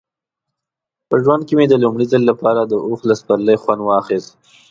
په 1.09 1.15
ژوند 1.23 1.41
کې 1.47 1.53
مې 1.57 1.65
د 1.69 1.73
لومړي 1.83 2.05
ځل 2.11 2.23
لپاره 2.31 2.61
د 2.65 2.73
اوښ 2.85 3.01
له 3.09 3.15
سپرلۍ 3.21 3.57
خوند 3.63 3.81
واخیست. 3.83 4.29